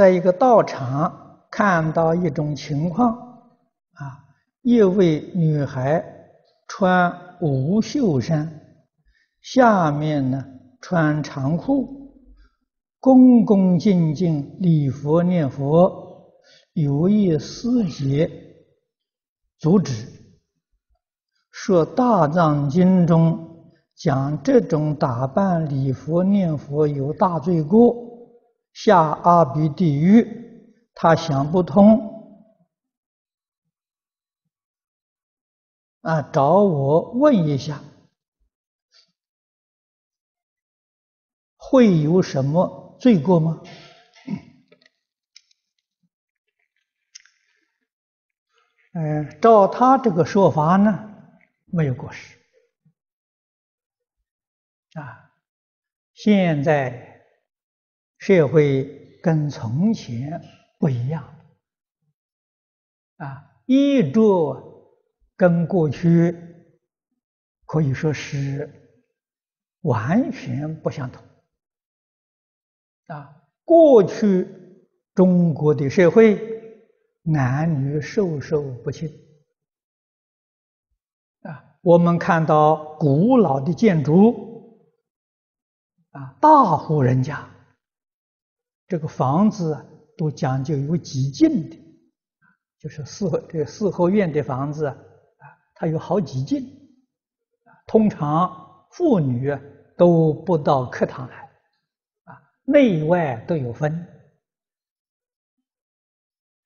[0.00, 3.12] 在一个道场看到一种情况，
[3.92, 4.24] 啊，
[4.62, 6.02] 一位女孩
[6.66, 8.62] 穿无袖衫，
[9.42, 10.42] 下面呢
[10.80, 12.14] 穿长裤，
[12.98, 16.32] 恭恭敬敬礼佛念佛，
[16.72, 18.30] 有一师姐
[19.58, 20.06] 阻止，
[21.50, 23.48] 说《大藏经》中。
[23.96, 28.09] 讲这种打扮礼佛念佛有大罪过，
[28.72, 32.08] 下阿鼻地狱，他想不通，
[36.02, 37.82] 啊，找我问一下，
[41.56, 43.62] 会有什么罪过吗？
[48.92, 51.08] 嗯，照他这个说法呢，
[51.66, 52.36] 没有过失。
[54.94, 55.30] 啊，
[56.12, 57.09] 现在
[58.20, 60.40] 社会跟从前
[60.78, 61.24] 不一样
[63.16, 64.94] 啊，衣着
[65.36, 66.36] 跟过去
[67.64, 68.70] 可以说是
[69.80, 71.24] 完全不相同
[73.06, 73.36] 啊。
[73.64, 74.46] 过去
[75.14, 76.38] 中国的社会
[77.22, 79.10] 男女授受不亲
[81.40, 84.48] 啊，我们看到古老的建筑。
[86.10, 87.49] 啊，大户人家，
[88.90, 89.84] 这个房子啊，
[90.18, 91.76] 都讲究有几进的，
[92.80, 94.96] 就是四这个四合院的房子啊，
[95.76, 96.90] 它有好几进，
[97.86, 99.56] 通常妇女
[99.96, 101.36] 都不到客堂来，
[102.24, 104.08] 啊，内外都有分，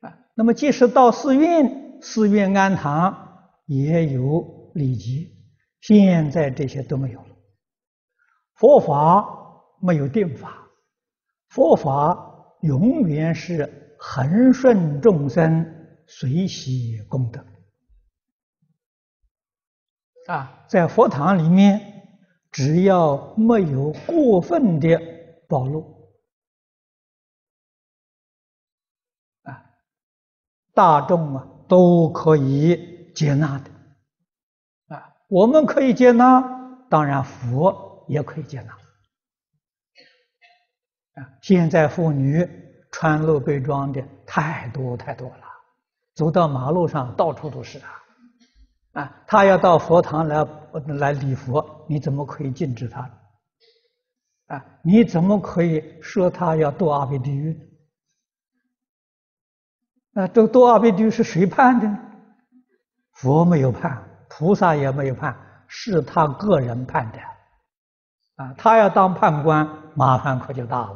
[0.00, 5.26] 啊，那么即使到寺院，寺院庵堂也有礼节，
[5.80, 7.28] 现在这些都没有了。
[8.56, 9.26] 佛法
[9.80, 10.69] 没有定法，
[11.50, 15.66] 佛法永远是恒顺众生，
[16.06, 17.44] 随喜功德。
[20.26, 21.80] 啊，在佛堂里面，
[22.50, 24.98] 只要没有过分的
[25.48, 26.12] 暴露，
[29.42, 29.64] 啊，
[30.72, 33.70] 大众啊都可以接纳的。
[34.94, 36.40] 啊，我们可以接纳，
[36.88, 37.90] 当然佛。
[38.08, 38.76] 也可以接纳
[41.14, 41.28] 啊！
[41.42, 42.48] 现在妇女
[42.92, 45.44] 穿露背装的太多太多了，
[46.14, 47.90] 走到马路上到处都是啊！
[48.92, 50.46] 啊，他要到佛堂来
[50.98, 53.10] 来礼佛，你怎么可以禁止他？
[54.46, 57.56] 啊，你怎么可以说他要堕阿鼻地狱？
[60.14, 61.98] 啊，这堕阿鼻地狱是谁判的呢？
[63.12, 65.36] 佛没有判，菩萨也没有判，
[65.68, 67.18] 是他个人判的。
[68.40, 70.94] 啊，他要当判官，麻烦可就大了。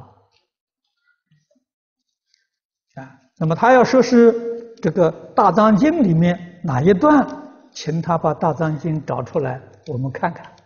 [2.95, 10.57] 啊，那么他要说是这个《大藏经》里面哪一段，请他把《大藏经》找出来，我们看看。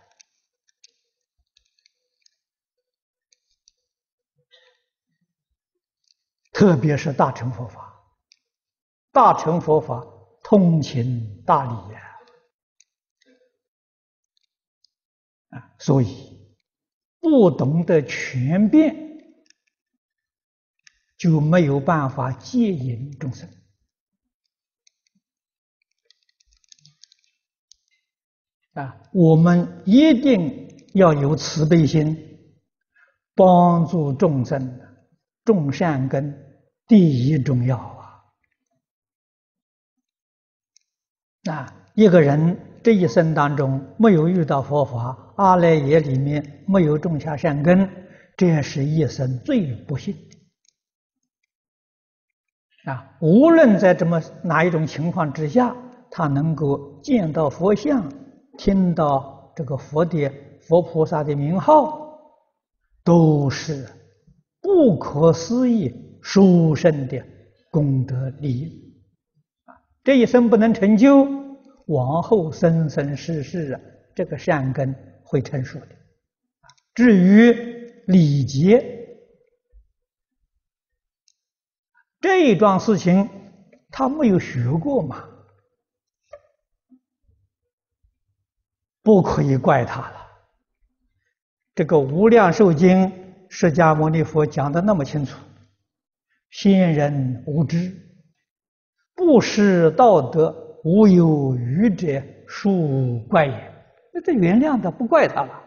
[6.53, 7.93] 特别是大乘佛法，
[9.11, 10.01] 大乘佛法
[10.43, 12.01] 通情达理呀，
[15.49, 16.28] 啊，所以。
[17.19, 18.95] 不懂得权变，
[21.17, 23.49] 就没有办法接引众生
[28.73, 29.01] 啊！
[29.11, 32.15] 我们一定要有慈悲心，
[33.35, 34.79] 帮助众生，
[35.43, 38.23] 种善根第一重要啊！
[41.51, 42.68] 啊，一个人。
[42.81, 47.89] 这一生当中没有遇到佛法，阿赖耶里面没有种下善根，
[48.37, 50.13] 这是一生最不幸
[52.85, 53.17] 的啊！
[53.19, 55.75] 无论在怎么哪一种情况之下，
[56.09, 58.09] 他能够见到佛像，
[58.57, 62.17] 听到这个佛的佛菩萨的名号，
[63.03, 63.85] 都是
[64.61, 67.21] 不可思议殊胜的
[67.71, 68.95] 功德利益
[69.65, 69.75] 啊！
[70.03, 71.27] 这一生不能成就。
[71.89, 73.81] 往后生生世世啊，
[74.15, 74.93] 这个善根
[75.23, 75.87] 会成熟的。
[76.93, 77.51] 至于
[78.05, 79.17] 礼节
[82.21, 83.27] 这一桩事情，
[83.89, 85.27] 他没有学过嘛，
[89.01, 90.27] 不可以怪他了。
[91.73, 92.97] 这个《无量寿经》，
[93.49, 95.39] 释迦牟尼佛讲的那么清楚，
[96.51, 97.91] 先人无知，
[99.15, 100.68] 不识道德。
[100.83, 103.73] 无有余者，恕怪也。
[104.13, 105.63] 那这原谅他，不怪他了，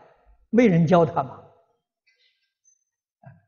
[0.50, 1.38] 没人教他嘛。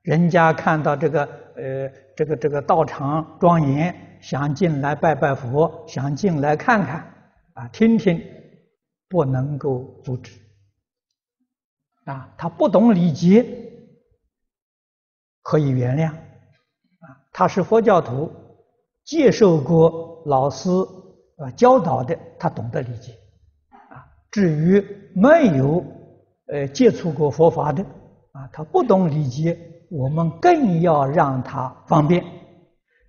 [0.02, 1.24] 人家看到这个
[1.56, 7.12] 呃这个这个道场庄严，想进来拜拜佛，想进来看看，
[7.54, 8.22] 啊，听听，
[9.08, 10.38] 不能够阻止。
[12.04, 13.46] 啊，他不懂礼节，
[15.42, 16.10] 可以原谅。
[16.10, 18.30] 啊，他是佛教徒，
[19.04, 20.68] 接受过老师
[21.36, 23.12] 啊教导的，他懂得理解。
[23.90, 24.84] 啊，至于
[25.14, 25.84] 没有
[26.46, 27.82] 呃接触过佛法的，
[28.32, 29.58] 啊，他不懂礼节，
[29.90, 32.24] 我们更要让他方便，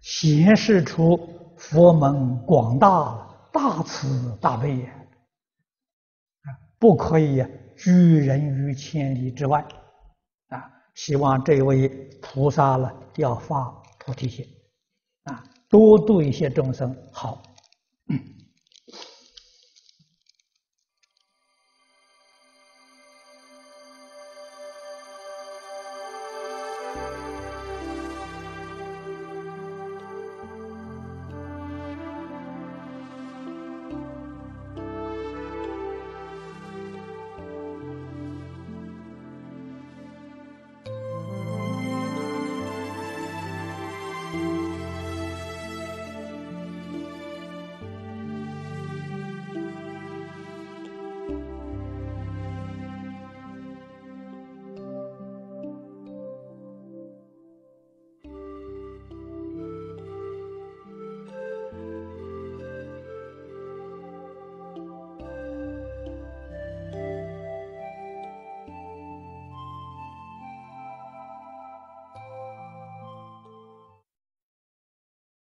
[0.02, 1.20] 显示出
[1.58, 4.86] 佛门广大、大慈大悲也。
[4.86, 6.48] 啊，
[6.80, 7.46] 不可以。
[7.78, 9.60] 拒人于千里之外，
[10.48, 10.64] 啊！
[10.94, 11.90] 希望这位
[12.22, 13.66] 菩萨了要发
[14.00, 14.46] 菩提心，
[15.26, 17.44] 啊，多度一些众生好。
[18.12, 18.18] Mm-hmm.